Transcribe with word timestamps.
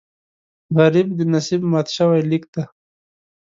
غریب 0.77 1.07
د 1.17 1.19
نصیب 1.33 1.61
مات 1.71 1.87
شوی 1.95 2.21
لیک 2.29 2.43
دی 2.53 2.63